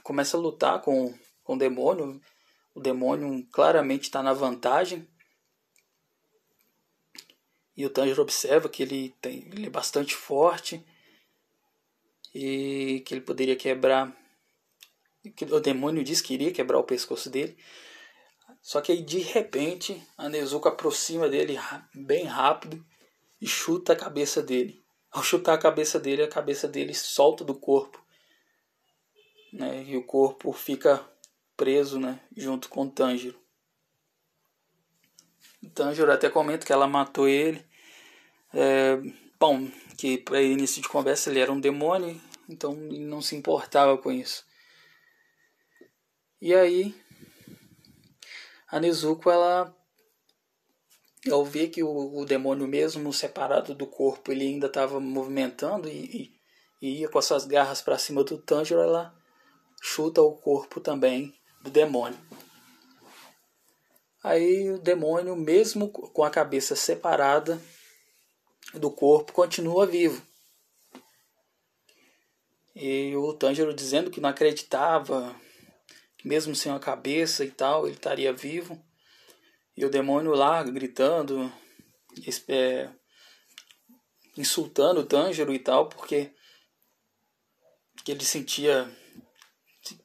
começa 0.02 0.36
a 0.36 0.40
lutar 0.40 0.80
com, 0.80 1.12
com 1.42 1.54
o 1.54 1.58
demônio. 1.58 2.20
O 2.74 2.80
demônio 2.80 3.46
claramente 3.52 4.04
está 4.04 4.22
na 4.22 4.32
vantagem. 4.32 5.06
E 7.76 7.84
o 7.84 7.90
Tanjiro 7.90 8.22
observa 8.22 8.68
que 8.68 8.82
ele, 8.82 9.14
tem, 9.20 9.48
ele 9.52 9.66
é 9.66 9.70
bastante 9.70 10.14
forte 10.14 10.84
e 12.34 13.02
que 13.04 13.14
ele 13.14 13.20
poderia 13.20 13.56
quebrar. 13.56 14.16
Que 15.36 15.44
o 15.44 15.60
demônio 15.60 16.04
diz 16.04 16.20
que 16.20 16.34
iria 16.34 16.52
quebrar 16.52 16.78
o 16.78 16.84
pescoço 16.84 17.30
dele. 17.30 17.56
Só 18.60 18.80
que 18.80 18.92
aí 18.92 19.02
de 19.02 19.18
repente 19.18 20.02
a 20.16 20.28
Nezuko 20.28 20.68
aproxima 20.68 21.28
dele 21.28 21.58
bem 21.94 22.24
rápido 22.24 22.84
e 23.40 23.46
chuta 23.46 23.92
a 23.92 23.96
cabeça 23.96 24.42
dele. 24.42 24.82
Ao 25.10 25.22
chutar 25.22 25.54
a 25.54 25.58
cabeça 25.58 26.00
dele, 26.00 26.22
a 26.22 26.28
cabeça 26.28 26.66
dele 26.66 26.94
solta 26.94 27.44
do 27.44 27.54
corpo. 27.54 28.02
Né? 29.52 29.84
E 29.84 29.96
o 29.96 30.04
corpo 30.04 30.52
fica 30.52 31.06
preso 31.56 32.00
né? 32.00 32.20
junto 32.36 32.68
com 32.68 32.82
o 32.82 32.90
Tanjiro. 32.90 33.43
Tanjiro 35.70 36.12
até 36.12 36.28
comenta 36.28 36.66
que 36.66 36.72
ela 36.72 36.86
matou 36.86 37.28
ele. 37.28 37.64
É, 38.52 38.98
bom, 39.38 39.68
que 39.96 40.18
para 40.18 40.40
início 40.42 40.82
de 40.82 40.88
conversa 40.88 41.30
ele 41.30 41.40
era 41.40 41.52
um 41.52 41.60
demônio, 41.60 42.20
então 42.48 42.72
ele 42.72 43.04
não 43.04 43.20
se 43.20 43.36
importava 43.36 43.96
com 43.98 44.10
isso. 44.12 44.44
E 46.40 46.54
aí, 46.54 46.94
a 48.68 48.78
Nezuko 48.78 49.30
ela 49.30 49.74
ao 51.30 51.44
ver 51.44 51.68
que 51.68 51.82
o, 51.82 52.18
o 52.18 52.24
demônio 52.24 52.66
mesmo 52.66 53.12
separado 53.12 53.74
do 53.74 53.86
corpo 53.86 54.30
ele 54.30 54.44
ainda 54.44 54.66
estava 54.66 55.00
movimentando 55.00 55.88
e, 55.88 56.30
e, 56.82 56.86
e, 56.86 57.00
ia 57.00 57.08
com 57.08 57.18
as 57.18 57.24
suas 57.24 57.46
garras 57.46 57.80
para 57.80 57.98
cima 57.98 58.22
do 58.22 58.36
Tanjiro, 58.36 58.80
ela 58.80 59.14
chuta 59.80 60.20
o 60.20 60.36
corpo 60.36 60.80
também 60.80 61.34
do 61.62 61.70
demônio. 61.70 62.18
Aí 64.24 64.70
o 64.70 64.78
demônio, 64.78 65.36
mesmo 65.36 65.90
com 65.90 66.24
a 66.24 66.30
cabeça 66.30 66.74
separada 66.74 67.60
do 68.72 68.90
corpo, 68.90 69.34
continua 69.34 69.84
vivo. 69.86 70.26
E 72.74 73.14
o 73.14 73.34
Tanjiro 73.34 73.74
dizendo 73.74 74.10
que 74.10 74.22
não 74.22 74.30
acreditava, 74.30 75.38
mesmo 76.24 76.56
sem 76.56 76.72
a 76.72 76.78
cabeça 76.78 77.44
e 77.44 77.50
tal, 77.50 77.86
ele 77.86 77.96
estaria 77.96 78.32
vivo. 78.32 78.82
E 79.76 79.84
o 79.84 79.90
demônio 79.90 80.32
lá 80.32 80.62
gritando, 80.62 81.52
é, 82.48 82.88
insultando 84.38 85.00
o 85.00 85.06
Tanjiro 85.06 85.52
e 85.52 85.58
tal, 85.58 85.86
porque 85.90 86.32
que 88.02 88.10
ele 88.10 88.24
sentia. 88.24 88.90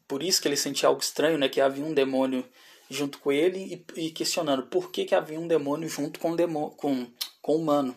Por 0.06 0.22
isso 0.22 0.42
que 0.42 0.48
ele 0.50 0.58
sentia 0.58 0.90
algo 0.90 1.02
estranho, 1.02 1.38
né? 1.38 1.48
Que 1.48 1.62
havia 1.62 1.86
um 1.86 1.94
demônio 1.94 2.46
junto 2.90 3.20
com 3.20 3.32
ele 3.32 3.86
e, 3.96 4.08
e 4.08 4.12
questionando 4.12 4.68
por 4.68 4.92
que, 4.92 5.06
que 5.06 5.16
havia 5.16 5.40
um 5.40 5.48
demônio 5.48 5.88
junto 5.88 6.20
com 6.20 6.36
demônio, 6.36 6.76
com, 6.76 7.08
com 7.42 7.54
o 7.54 7.58
humano. 7.58 7.96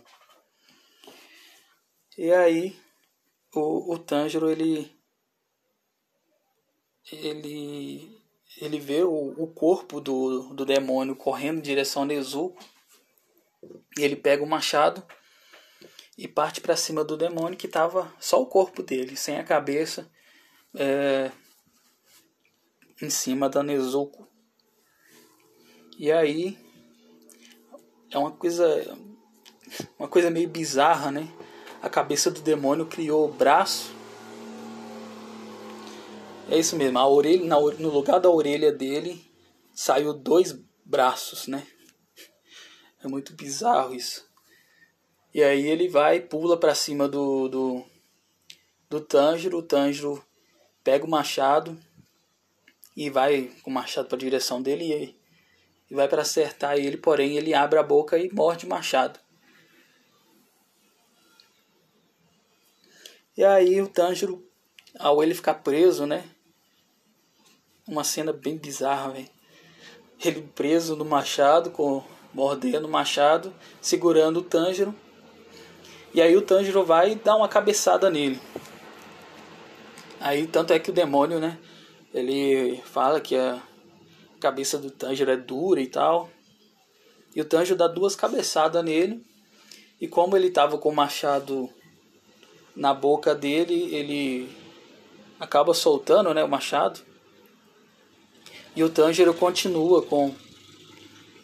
E 2.16 2.30
aí 2.30 2.76
o, 3.54 3.94
o 3.94 3.98
Tanjiro 3.98 4.50
ele 4.50 4.90
ele 7.10 8.22
ele 8.60 8.78
vê 8.78 9.02
o, 9.02 9.34
o 9.42 9.46
corpo 9.46 10.00
do, 10.00 10.54
do 10.54 10.64
demônio 10.64 11.16
correndo 11.16 11.58
em 11.58 11.62
direção 11.62 12.02
a 12.02 12.06
Nezuko. 12.06 12.62
E 13.98 14.02
ele 14.02 14.16
pega 14.16 14.42
o 14.42 14.46
machado 14.46 15.02
e 16.16 16.28
parte 16.28 16.60
para 16.60 16.76
cima 16.76 17.02
do 17.02 17.16
demônio 17.16 17.56
que 17.56 17.66
estava 17.66 18.12
só 18.20 18.40
o 18.40 18.46
corpo 18.46 18.82
dele, 18.82 19.16
sem 19.16 19.38
a 19.38 19.44
cabeça, 19.44 20.10
é, 20.74 21.30
em 23.00 23.10
cima 23.10 23.48
da 23.48 23.62
Nezuko. 23.62 24.28
E 26.02 26.10
aí 26.10 26.58
é 28.10 28.18
uma 28.18 28.32
coisa 28.32 28.66
uma 29.96 30.08
coisa 30.08 30.30
meio 30.30 30.48
bizarra, 30.48 31.12
né? 31.12 31.32
A 31.80 31.88
cabeça 31.88 32.28
do 32.28 32.40
demônio 32.40 32.86
criou 32.86 33.28
o 33.28 33.32
braço 33.32 33.94
é 36.50 36.58
isso 36.58 36.74
mesmo, 36.74 36.98
a 36.98 37.06
orelha, 37.08 37.44
na, 37.44 37.60
no 37.60 37.88
lugar 37.88 38.18
da 38.18 38.28
orelha 38.28 38.72
dele 38.72 39.24
saiu 39.72 40.12
dois 40.12 40.52
braços, 40.84 41.46
né? 41.46 41.64
É 43.00 43.06
muito 43.06 43.32
bizarro 43.34 43.94
isso. 43.94 44.28
E 45.32 45.40
aí 45.40 45.64
ele 45.64 45.88
vai 45.88 46.18
pula 46.18 46.58
para 46.58 46.74
cima 46.74 47.08
do, 47.08 47.48
do, 47.48 47.84
do 48.90 49.00
Tanjiro, 49.00 49.58
o 49.58 49.62
Tanjiro 49.62 50.20
pega 50.82 51.06
o 51.06 51.08
machado 51.08 51.78
e 52.96 53.08
vai 53.08 53.52
com 53.62 53.70
o 53.70 53.74
machado 53.74 54.08
para 54.08 54.16
a 54.16 54.20
direção 54.20 54.60
dele 54.60 54.92
e, 54.92 55.21
e 55.92 55.94
vai 55.94 56.08
para 56.08 56.22
acertar 56.22 56.78
ele, 56.78 56.96
porém 56.96 57.36
ele 57.36 57.52
abre 57.52 57.78
a 57.78 57.82
boca 57.82 58.16
e 58.16 58.32
morde 58.32 58.64
o 58.64 58.68
machado. 58.70 59.20
E 63.36 63.44
aí 63.44 63.78
o 63.78 63.86
Tanjiro, 63.86 64.42
ao 64.98 65.22
ele 65.22 65.34
ficar 65.34 65.56
preso, 65.56 66.06
né? 66.06 66.24
uma 67.86 68.04
cena 68.04 68.32
bem 68.32 68.56
bizarra, 68.56 69.10
velho. 69.10 69.28
Ele 70.24 70.40
preso 70.54 70.96
no 70.96 71.04
machado, 71.04 71.70
com 71.70 72.02
mordendo 72.32 72.86
o 72.86 72.90
machado, 72.90 73.54
segurando 73.80 74.38
o 74.38 74.42
Tanjiro. 74.42 74.94
E 76.14 76.22
aí 76.22 76.34
o 76.34 76.40
Tanjiro 76.42 76.84
vai 76.86 77.16
dar 77.16 77.36
uma 77.36 77.48
cabeçada 77.48 78.08
nele. 78.08 78.40
Aí 80.18 80.46
tanto 80.46 80.72
é 80.72 80.78
que 80.78 80.88
o 80.88 80.94
demônio, 80.94 81.38
né? 81.38 81.58
Ele 82.14 82.80
fala 82.86 83.20
que 83.20 83.36
a 83.36 83.60
cabeça 84.42 84.76
do 84.76 84.90
Tanjiro 84.90 85.30
é 85.30 85.36
dura 85.36 85.80
e 85.80 85.86
tal. 85.86 86.28
E 87.34 87.40
o 87.40 87.44
Tanjiro 87.44 87.78
dá 87.78 87.86
duas 87.86 88.16
cabeçadas 88.16 88.84
nele. 88.84 89.24
E 90.00 90.08
como 90.08 90.36
ele 90.36 90.50
tava 90.50 90.76
com 90.78 90.88
o 90.88 90.94
machado 90.94 91.70
na 92.74 92.92
boca 92.92 93.34
dele, 93.36 93.94
ele 93.94 94.50
acaba 95.38 95.72
soltando, 95.72 96.34
né, 96.34 96.42
o 96.42 96.48
machado. 96.48 97.00
E 98.74 98.82
o 98.82 98.90
Tanjiro 98.90 99.32
continua 99.32 100.02
com, 100.02 100.34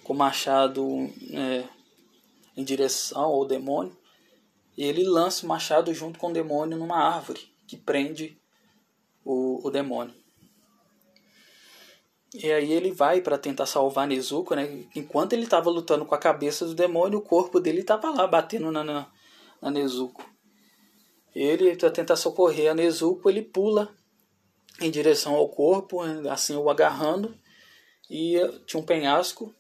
com 0.03 0.13
o 0.13 0.17
machado 0.17 0.85
é, 1.31 1.65
em 2.57 2.65
direção 2.65 3.23
ao 3.23 3.47
demônio. 3.47 3.97
E 4.77 4.83
ele 4.83 5.05
lança 5.05 5.45
o 5.45 5.49
machado 5.49 5.95
junto 5.95 6.19
com 6.19 6.31
o 6.31 6.33
demônio 6.33 6.77
numa 6.77 6.99
árvore 6.99 7.41
que 7.67 7.77
prende 7.77 8.37
o, 9.25 9.67
o 9.67 9.71
demônio. 9.71 10.15
E 12.35 12.53
aí 12.53 12.73
ele 12.73 12.93
vai 12.93 13.21
para 13.21 13.39
tentar 13.39 13.65
salvar 13.65 14.07
Nezuko, 14.07 14.55
né? 14.55 14.85
Enquanto 14.95 15.33
ele 15.33 15.45
estava 15.45 15.71
lutando 15.71 16.05
com 16.05 16.15
a 16.15 16.19
cabeça 16.19 16.67
do 16.67 16.75
demônio, 16.75 17.19
o 17.19 17.23
corpo 17.23 17.59
dele 17.59 17.81
estava 17.81 18.11
lá 18.11 18.27
batendo 18.27 18.71
na, 18.71 18.85
na, 18.85 19.11
na 19.63 19.71
Nezuko. 19.71 20.25
Ele, 21.35 21.75
para 21.77 21.91
tentar 21.91 22.17
socorrer 22.17 22.71
a 22.71 22.75
Nezuko, 22.75 23.31
ele 23.31 23.43
pula 23.43 23.95
em 24.81 24.91
direção 24.91 25.35
ao 25.35 25.49
corpo, 25.49 26.01
assim 26.31 26.55
o 26.55 26.69
agarrando, 26.69 27.35
e 28.11 28.37
tinha 28.67 28.81
um 28.81 28.87
penhasco. 28.87 29.55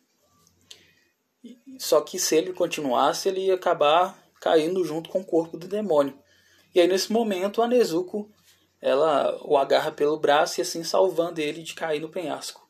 Só 1.79 2.01
que 2.01 2.19
se 2.19 2.37
ele 2.37 2.53
continuasse, 2.53 3.29
ele 3.29 3.47
ia 3.47 3.55
acabar 3.55 4.19
caindo 4.41 4.85
junto 4.85 5.09
com 5.09 5.21
o 5.21 5.25
corpo 5.25 5.57
do 5.57 5.67
demônio. 5.67 6.19
E 6.75 6.81
aí 6.81 6.87
nesse 6.87 7.13
momento 7.13 7.63
a 7.63 7.67
Nezuko 7.67 8.31
ela 8.81 9.37
o 9.43 9.57
agarra 9.57 9.91
pelo 9.91 10.19
braço 10.19 10.61
e 10.61 10.63
assim 10.63 10.85
salvando 10.85 11.41
ele 11.41 11.63
de 11.63 11.75
cair 11.75 12.01
no 12.01 12.09
penhasco. 12.09 12.69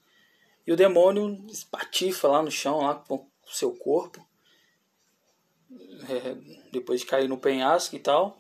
E 0.66 0.72
o 0.72 0.76
demônio 0.76 1.46
espatifa 1.48 2.28
lá 2.28 2.42
no 2.42 2.50
chão 2.50 2.82
lá 2.82 2.94
com 2.94 3.16
o 3.16 3.28
seu 3.50 3.72
corpo. 3.72 4.26
É, 6.08 6.34
depois 6.70 7.00
de 7.00 7.06
cair 7.06 7.28
no 7.28 7.38
penhasco 7.38 7.96
e 7.96 7.98
tal. 7.98 8.38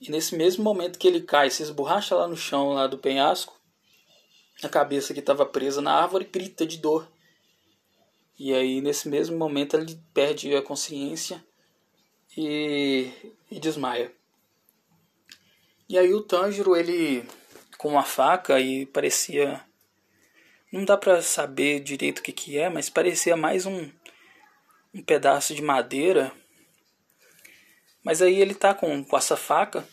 E 0.00 0.10
nesse 0.10 0.36
mesmo 0.36 0.64
momento 0.64 0.98
que 0.98 1.06
ele 1.06 1.20
cai, 1.20 1.50
se 1.50 1.62
esborracha 1.62 2.16
lá 2.16 2.26
no 2.26 2.36
chão 2.36 2.70
lá 2.70 2.88
do 2.88 2.98
penhasco, 2.98 3.56
a 4.62 4.68
cabeça 4.68 5.14
que 5.14 5.20
estava 5.20 5.46
presa 5.46 5.80
na 5.80 5.92
árvore 5.92 6.24
grita 6.24 6.66
de 6.66 6.78
dor. 6.78 7.08
E 8.38 8.52
aí, 8.52 8.80
nesse 8.80 9.08
mesmo 9.08 9.36
momento, 9.36 9.76
ele 9.76 10.00
perde 10.12 10.54
a 10.56 10.62
consciência 10.62 11.44
e, 12.36 13.10
e 13.50 13.60
desmaia. 13.60 14.12
E 15.92 15.98
aí, 15.98 16.14
o 16.14 16.22
Tanjiro, 16.22 16.74
ele 16.74 17.22
com 17.76 17.90
uma 17.90 18.02
faca 18.02 18.58
e 18.58 18.86
parecia. 18.86 19.62
Não 20.72 20.86
dá 20.86 20.96
para 20.96 21.20
saber 21.20 21.80
direito 21.80 22.20
o 22.20 22.22
que, 22.22 22.32
que 22.32 22.56
é, 22.56 22.70
mas 22.70 22.88
parecia 22.88 23.36
mais 23.36 23.66
um, 23.66 23.92
um 24.94 25.02
pedaço 25.02 25.54
de 25.54 25.60
madeira. 25.60 26.32
Mas 28.02 28.22
aí 28.22 28.40
ele 28.40 28.54
tá 28.54 28.72
com, 28.72 29.04
com 29.04 29.18
essa 29.18 29.36
faca 29.36 29.86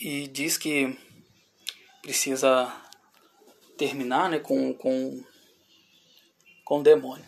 e 0.00 0.26
diz 0.26 0.58
que 0.58 0.98
precisa 2.02 2.66
terminar 3.78 4.28
né, 4.28 4.40
com, 4.40 4.74
com, 4.74 5.24
com 6.64 6.80
o 6.80 6.82
demônio. 6.82 7.24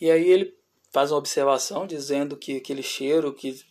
E 0.00 0.10
aí 0.10 0.30
ele 0.30 0.55
faz 0.96 1.12
uma 1.12 1.18
observação 1.18 1.86
dizendo 1.86 2.38
que 2.38 2.56
aquele 2.56 2.82
cheiro 2.82 3.34
que, 3.34 3.62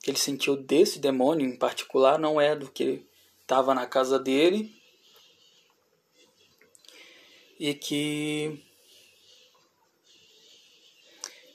que 0.00 0.12
ele 0.12 0.16
sentiu 0.16 0.56
desse 0.56 1.00
demônio 1.00 1.44
em 1.44 1.56
particular 1.56 2.20
não 2.20 2.40
é 2.40 2.54
do 2.54 2.70
que 2.70 3.04
estava 3.40 3.74
na 3.74 3.84
casa 3.84 4.16
dele. 4.16 4.72
E 7.58 7.74
que 7.74 8.62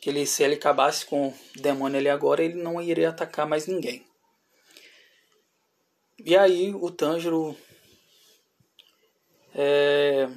que 0.01 0.09
ele 0.09 0.25
se 0.25 0.43
ele 0.43 0.55
acabasse 0.55 1.05
com 1.05 1.29
o 1.29 1.33
demônio 1.55 1.97
ali 1.97 2.09
agora 2.09 2.43
ele 2.43 2.61
não 2.61 2.81
iria 2.81 3.07
atacar 3.07 3.47
mais 3.47 3.65
ninguém. 3.65 4.05
E 6.19 6.35
aí 6.35 6.75
o 6.75 6.91
Tanjiro 6.91 7.55
é, 9.55 10.27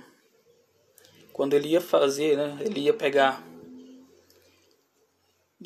quando 1.32 1.54
ele 1.54 1.70
ia 1.70 1.80
fazer, 1.80 2.36
né, 2.36 2.56
ele 2.60 2.82
ia 2.82 2.94
pegar 2.94 3.45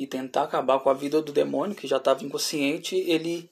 e 0.00 0.06
tentar 0.06 0.44
acabar 0.44 0.80
com 0.80 0.88
a 0.88 0.94
vida 0.94 1.20
do 1.20 1.30
demônio 1.30 1.76
que 1.76 1.86
já 1.86 1.98
estava 1.98 2.24
inconsciente, 2.24 2.96
ele 2.96 3.50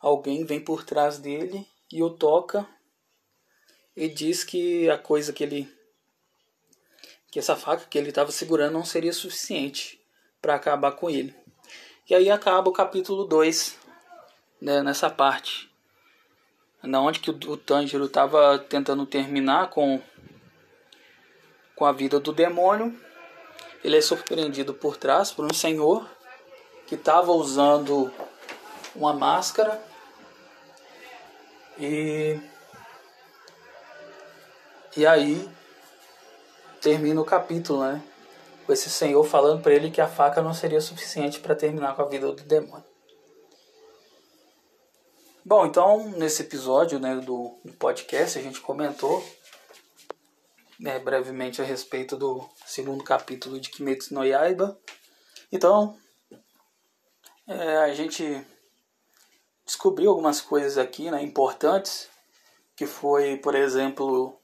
alguém 0.00 0.42
vem 0.42 0.58
por 0.58 0.82
trás 0.82 1.18
dele 1.18 1.66
e 1.92 2.02
o 2.02 2.08
toca 2.08 2.66
e 3.94 4.08
diz 4.08 4.42
que 4.42 4.88
a 4.88 4.96
coisa 4.96 5.34
que 5.34 5.44
ele 5.44 5.70
que 7.30 7.38
essa 7.38 7.54
faca 7.54 7.84
que 7.84 7.98
ele 7.98 8.08
estava 8.08 8.32
segurando 8.32 8.72
não 8.72 8.86
seria 8.86 9.12
suficiente 9.12 10.00
para 10.40 10.54
acabar 10.54 10.92
com 10.92 11.10
ele. 11.10 11.34
E 12.08 12.14
aí 12.14 12.30
acaba 12.30 12.70
o 12.70 12.72
capítulo 12.72 13.26
2 13.26 13.78
né, 14.62 14.82
nessa 14.82 15.10
parte 15.10 15.70
na 16.82 17.02
onde 17.02 17.20
que 17.20 17.30
o, 17.30 17.56
Tanjiro 17.58 18.06
estava 18.06 18.58
tentando 18.58 19.04
terminar 19.04 19.68
com 19.68 20.00
com 21.74 21.84
a 21.84 21.92
vida 21.92 22.18
do 22.18 22.32
demônio. 22.32 22.98
Ele 23.84 23.96
é 23.96 24.00
surpreendido 24.00 24.74
por 24.74 24.96
trás 24.96 25.30
por 25.30 25.44
um 25.44 25.54
senhor 25.54 26.08
que 26.86 26.94
estava 26.94 27.32
usando 27.32 28.12
uma 28.94 29.12
máscara 29.12 29.82
e 31.78 32.38
e 34.96 35.06
aí 35.06 35.48
termina 36.80 37.20
o 37.20 37.24
capítulo, 37.24 37.84
né? 37.84 38.02
Com 38.64 38.72
esse 38.72 38.88
senhor 38.88 39.22
falando 39.24 39.62
para 39.62 39.74
ele 39.74 39.90
que 39.90 40.00
a 40.00 40.08
faca 40.08 40.40
não 40.40 40.54
seria 40.54 40.80
suficiente 40.80 41.40
para 41.40 41.54
terminar 41.54 41.94
com 41.94 42.02
a 42.02 42.06
vida 42.06 42.32
do 42.32 42.42
demônio. 42.42 42.84
Bom, 45.44 45.66
então 45.66 46.08
nesse 46.16 46.42
episódio 46.42 46.98
né, 46.98 47.14
do, 47.16 47.54
do 47.64 47.72
podcast 47.74 48.38
a 48.38 48.42
gente 48.42 48.60
comentou 48.60 49.22
né, 50.78 50.98
brevemente 50.98 51.60
a 51.60 51.64
respeito 51.64 52.16
do 52.16 52.48
segundo 52.64 53.02
capítulo 53.02 53.58
de 53.58 53.70
Kimetsu 53.70 54.14
no 54.14 54.24
Yaiba. 54.24 54.78
Então, 55.50 55.96
é, 57.46 57.76
a 57.78 57.94
gente 57.94 58.44
descobriu 59.64 60.10
algumas 60.10 60.40
coisas 60.40 60.78
aqui 60.78 61.10
né, 61.10 61.22
importantes, 61.22 62.08
que 62.76 62.86
foi, 62.86 63.36
por 63.38 63.54
exemplo, 63.54 64.38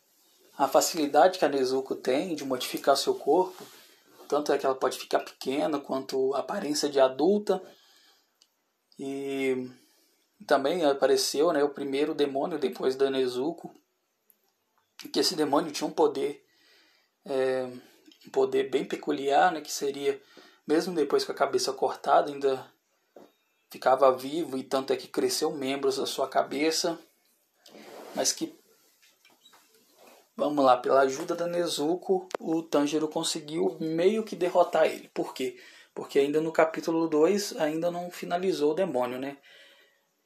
a 0.57 0.67
facilidade 0.67 1.39
que 1.39 1.45
a 1.45 1.49
Nezuko 1.49 1.95
tem 1.95 2.35
de 2.35 2.45
modificar 2.45 2.97
seu 2.97 3.15
corpo, 3.15 3.65
tanto 4.29 4.53
é 4.53 4.59
que 4.59 4.65
ela 4.65 4.75
pode 4.75 4.99
ficar 4.99 5.21
pequena 5.21 5.79
quanto 5.79 6.35
a 6.35 6.39
aparência 6.39 6.89
de 6.89 6.99
adulta. 6.99 7.63
E 8.99 9.69
também 10.47 10.85
apareceu 10.85 11.53
né, 11.53 11.63
o 11.63 11.69
primeiro 11.69 12.15
demônio 12.15 12.59
depois 12.59 12.97
da 12.97 13.11
Nezuko, 13.11 13.75
que 15.13 15.21
esse 15.21 15.37
demônio 15.37 15.71
tinha 15.71 15.87
um 15.87 15.93
poder, 15.93 16.45
é, 17.25 17.69
um 18.27 18.31
poder 18.31 18.71
bem 18.71 18.85
peculiar, 18.85 19.53
né, 19.53 19.61
que 19.61 19.71
seria, 19.71 20.21
mesmo 20.67 20.95
depois 20.95 21.25
com 21.25 21.33
a 21.33 21.35
cabeça 21.35 21.73
cortada, 21.73 22.33
ainda 22.33 22.67
ficava 23.71 24.11
vivo 24.17 24.57
e 24.57 24.63
tanto 24.63 24.93
é 24.93 24.97
que 24.97 25.09
cresceu 25.09 25.51
membros 25.51 25.97
da 25.97 26.07
sua 26.07 26.29
cabeça, 26.29 26.99
mas 28.15 28.33
que, 28.33 28.55
vamos 30.37 30.65
lá, 30.65 30.77
pela 30.77 31.01
ajuda 31.01 31.35
da 31.35 31.47
Nezuko, 31.47 32.29
o 32.39 32.63
Tanjiro 32.63 33.09
conseguiu 33.09 33.77
meio 33.81 34.25
que 34.25 34.37
derrotar 34.37 34.87
ele. 34.87 35.09
Por 35.09 35.33
quê? 35.33 35.59
Porque 35.95 36.19
ainda 36.19 36.41
no 36.41 36.53
capítulo 36.53 37.09
2 37.09 37.57
ainda 37.57 37.91
não 37.91 38.11
finalizou 38.11 38.73
o 38.73 38.75
demônio, 38.75 39.19
né? 39.19 39.39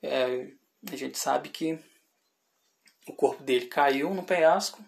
É, 0.02 0.52
a 0.90 0.96
gente 0.96 1.18
sabe 1.18 1.48
que 1.48 1.78
o 3.06 3.12
corpo 3.12 3.42
dele 3.42 3.66
caiu 3.66 4.12
no 4.12 4.22
penhasco, 4.22 4.84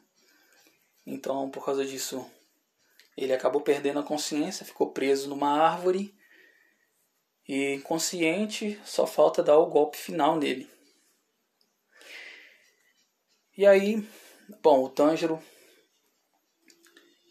então 1.07 1.51
por 1.51 1.65
causa 1.65 1.85
disso 1.85 2.25
ele 3.17 3.33
acabou 3.33 3.61
perdendo 3.61 3.99
a 3.99 4.05
consciência, 4.05 4.65
ficou 4.67 4.93
preso 4.93 5.29
numa 5.29 5.51
árvore 5.51 6.15
e 7.49 7.75
inconsciente, 7.75 8.81
só 8.85 9.07
falta 9.07 9.43
dar 9.43 9.59
o 9.59 9.67
golpe 9.67 9.97
final 9.97 10.37
nele. 10.37 10.71
E 13.57 13.67
aí, 13.67 14.07
bom, 14.63 14.85
o 14.85 14.89
Tanjiro 14.89 15.43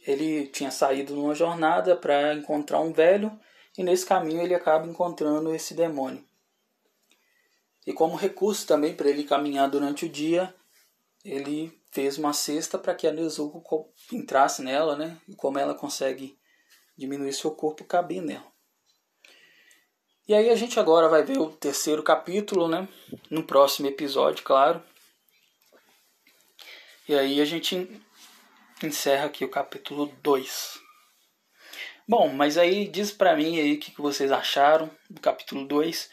ele 0.06 0.48
tinha 0.48 0.72
saído 0.72 1.16
numa 1.16 1.36
jornada 1.36 1.96
para 1.96 2.34
encontrar 2.34 2.80
um 2.80 2.92
velho 2.92 3.38
e 3.78 3.84
nesse 3.84 4.06
caminho 4.06 4.42
ele 4.42 4.56
acaba 4.56 4.88
encontrando 4.88 5.54
esse 5.54 5.74
demônio. 5.74 6.26
E 7.86 7.94
como 7.94 8.16
recurso 8.16 8.66
também 8.68 8.94
para 8.94 9.10
ele 9.10 9.24
caminhar 9.24 9.70
durante 9.70 10.06
o 10.06 10.10
dia, 10.10 10.54
ele 11.28 11.78
fez 11.92 12.18
uma 12.18 12.32
cesta 12.32 12.78
para 12.78 12.96
que 12.96 13.06
a 13.06 13.12
Nezuko 13.12 13.94
entrasse 14.14 14.62
nela, 14.62 14.96
né? 14.96 15.20
E 15.28 15.36
como 15.36 15.60
ela 15.60 15.76
consegue 15.76 16.40
diminuir 16.98 17.34
seu 17.34 17.52
corpo, 17.52 17.84
caber 17.84 18.22
nela. 18.22 18.50
E 20.26 20.34
aí 20.34 20.50
a 20.50 20.56
gente 20.56 20.80
agora 20.80 21.10
vai 21.10 21.24
ver 21.24 21.38
o 21.38 21.52
terceiro 21.52 22.02
capítulo, 22.02 22.70
né? 22.70 22.88
No 23.30 23.44
próximo 23.44 23.88
episódio, 23.88 24.44
claro. 24.44 24.82
E 27.10 27.14
aí 27.14 27.42
a 27.42 27.46
gente 27.46 28.02
encerra 28.82 29.26
aqui 29.26 29.44
o 29.44 29.52
capítulo 29.52 30.08
2. 30.24 30.80
Bom, 32.08 32.30
mas 32.30 32.58
aí 32.58 32.88
diz 32.88 33.12
pra 33.12 33.36
mim 33.36 33.60
aí 33.60 33.74
o 33.74 33.80
que 33.80 34.02
vocês 34.02 34.32
acharam 34.32 34.90
do 35.10 35.20
capítulo 35.20 35.68
2. 35.68 36.10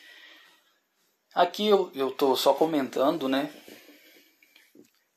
Aqui 1.32 1.68
eu, 1.68 1.92
eu 1.94 2.10
tô 2.10 2.34
só 2.34 2.52
comentando, 2.52 3.28
né? 3.28 3.52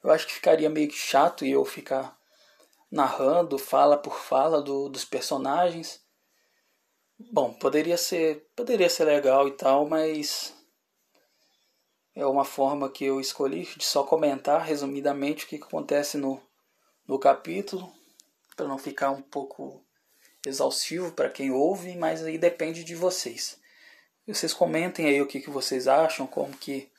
Eu 0.07 0.13
acho 0.13 0.25
que 0.25 0.35
ficaria 0.35 0.69
meio 0.69 0.89
chato 0.89 1.45
eu 1.45 1.65
ficar 1.65 2.17
narrando 2.89 3.57
fala 3.57 3.97
por 3.97 4.17
fala 4.17 4.61
do, 4.61 4.87
dos 4.87 5.03
personagens. 5.03 5.99
Bom, 7.19 7.53
poderia 7.53 7.97
ser, 7.97 8.47
poderia 8.55 8.89
ser 8.89 9.03
legal 9.03 9.49
e 9.49 9.51
tal, 9.51 9.85
mas 9.85 10.55
é 12.15 12.25
uma 12.25 12.45
forma 12.45 12.89
que 12.89 13.03
eu 13.03 13.19
escolhi 13.19 13.67
de 13.75 13.83
só 13.83 14.01
comentar 14.01 14.61
resumidamente 14.61 15.43
o 15.43 15.47
que 15.49 15.57
acontece 15.57 16.17
no, 16.17 16.41
no 17.05 17.19
capítulo, 17.19 17.93
para 18.55 18.65
não 18.65 18.77
ficar 18.77 19.11
um 19.11 19.21
pouco 19.21 19.83
exaustivo 20.45 21.11
para 21.11 21.29
quem 21.29 21.51
ouve, 21.51 21.97
mas 21.97 22.23
aí 22.23 22.37
depende 22.37 22.85
de 22.85 22.95
vocês. 22.95 23.59
Vocês 24.25 24.53
comentem 24.53 25.07
aí 25.07 25.21
o 25.21 25.27
que, 25.27 25.41
que 25.41 25.49
vocês 25.49 25.85
acham, 25.85 26.25
como 26.25 26.55
que 26.55 26.89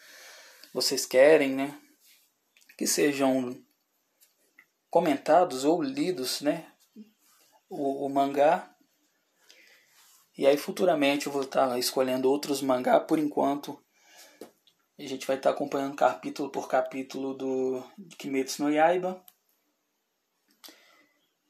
vocês 0.74 1.06
querem, 1.06 1.54
né? 1.54 1.74
Que 2.78 2.86
sejam 2.86 3.60
comentados 4.88 5.64
ou 5.64 5.82
lidos, 5.82 6.40
né? 6.40 6.72
O, 7.68 8.06
o 8.06 8.08
mangá. 8.08 8.72
E 10.36 10.46
aí 10.46 10.56
futuramente 10.56 11.26
eu 11.26 11.32
vou 11.32 11.42
estar 11.42 11.76
escolhendo 11.76 12.30
outros 12.30 12.62
mangá. 12.62 13.00
Por 13.00 13.18
enquanto 13.18 13.82
a 14.96 15.02
gente 15.02 15.26
vai 15.26 15.36
estar 15.36 15.50
acompanhando 15.50 15.96
capítulo 15.96 16.50
por 16.50 16.68
capítulo 16.68 17.34
do 17.34 17.84
Kimetsu 18.16 18.62
no 18.62 18.70
Yaiba. 18.70 19.20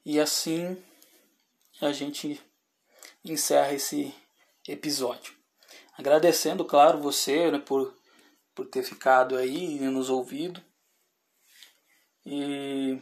E 0.03 0.19
assim 0.19 0.75
a 1.79 1.91
gente 1.91 2.41
encerra 3.23 3.73
esse 3.73 4.15
episódio. 4.67 5.35
Agradecendo, 5.95 6.65
claro, 6.65 6.99
você 6.99 7.51
né, 7.51 7.59
por 7.59 7.97
por 8.55 8.65
ter 8.65 8.83
ficado 8.83 9.37
aí 9.37 9.77
e 9.77 9.79
nos 9.79 10.09
ouvido. 10.09 10.61
E 12.25 13.01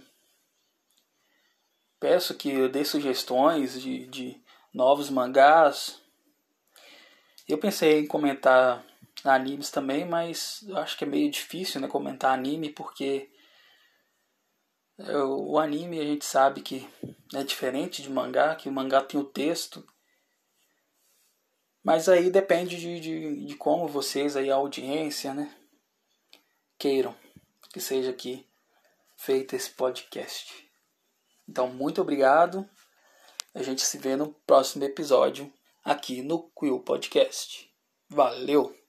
peço 2.00 2.36
que 2.36 2.50
eu 2.50 2.70
dê 2.70 2.86
sugestões 2.86 3.82
de, 3.82 4.08
de 4.08 4.42
novos 4.74 5.10
mangás. 5.10 6.02
Eu 7.48 7.58
pensei 7.58 8.00
em 8.00 8.08
comentar 8.08 8.86
animes 9.24 9.70
também, 9.70 10.06
mas 10.06 10.66
acho 10.76 10.98
que 10.98 11.04
é 11.04 11.08
meio 11.08 11.30
difícil 11.32 11.82
né, 11.82 11.88
comentar 11.88 12.34
anime 12.34 12.70
porque 12.70 13.30
o 15.00 15.60
anime 15.60 16.00
a 16.00 16.04
gente 16.04 16.26
sabe 16.26 16.62
que 16.62 16.88
é 17.34 17.44
diferente 17.44 18.02
de 18.02 18.10
mangá, 18.10 18.56
que 18.56 18.68
o 18.68 18.72
mangá 18.72 19.02
tem 19.02 19.20
o 19.20 19.24
texto. 19.24 19.86
Mas 21.84 22.10
aí 22.10 22.30
depende 22.30 22.78
de, 22.78 23.00
de, 23.00 23.46
de 23.46 23.56
como 23.56 23.88
vocês 23.88 24.36
aí, 24.36 24.52
a 24.52 24.56
audiência, 24.56 25.34
né, 25.34 25.56
queiram 26.78 27.16
que 27.72 27.80
seja 27.80 28.10
aqui 28.10 28.47
feito 29.18 29.56
esse 29.56 29.72
podcast. 29.72 30.54
Então, 31.50 31.68
muito 31.68 32.02
obrigado. 32.02 32.68
A 33.54 33.64
gente 33.64 33.82
se 33.82 33.98
vê 33.98 34.16
no 34.16 34.34
próximo 34.46 34.84
episódio 34.84 35.52
aqui 35.84 36.22
no 36.22 36.50
Quill 36.52 36.80
Podcast. 36.82 37.70
Valeu! 38.10 38.87